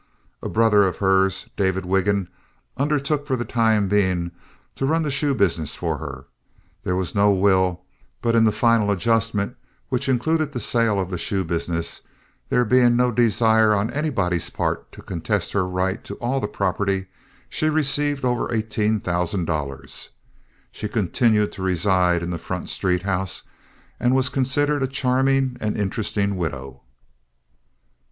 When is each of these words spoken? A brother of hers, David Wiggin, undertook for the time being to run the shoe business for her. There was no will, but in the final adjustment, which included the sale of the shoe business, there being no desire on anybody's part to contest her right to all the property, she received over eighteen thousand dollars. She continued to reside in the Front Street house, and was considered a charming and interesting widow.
A 0.41 0.49
brother 0.49 0.81
of 0.81 0.97
hers, 0.97 1.47
David 1.55 1.85
Wiggin, 1.85 2.27
undertook 2.75 3.27
for 3.27 3.35
the 3.35 3.45
time 3.45 3.87
being 3.87 4.31
to 4.73 4.87
run 4.87 5.03
the 5.03 5.11
shoe 5.11 5.35
business 5.35 5.75
for 5.75 5.99
her. 5.99 6.25
There 6.83 6.95
was 6.95 7.13
no 7.13 7.31
will, 7.31 7.83
but 8.19 8.33
in 8.33 8.43
the 8.43 8.51
final 8.51 8.89
adjustment, 8.89 9.57
which 9.89 10.09
included 10.09 10.51
the 10.53 10.59
sale 10.59 10.99
of 10.99 11.11
the 11.11 11.19
shoe 11.19 11.43
business, 11.43 12.01
there 12.49 12.65
being 12.65 12.95
no 12.95 13.11
desire 13.11 13.75
on 13.75 13.93
anybody's 13.93 14.49
part 14.49 14.91
to 14.93 15.03
contest 15.03 15.51
her 15.53 15.67
right 15.67 16.03
to 16.05 16.15
all 16.15 16.39
the 16.39 16.47
property, 16.47 17.05
she 17.47 17.69
received 17.69 18.25
over 18.25 18.51
eighteen 18.51 18.99
thousand 18.99 19.45
dollars. 19.45 20.09
She 20.71 20.87
continued 20.89 21.51
to 21.51 21.61
reside 21.61 22.23
in 22.23 22.31
the 22.31 22.39
Front 22.39 22.69
Street 22.69 23.03
house, 23.03 23.43
and 23.99 24.15
was 24.15 24.29
considered 24.29 24.81
a 24.81 24.87
charming 24.87 25.57
and 25.59 25.77
interesting 25.77 26.37
widow. 26.37 26.81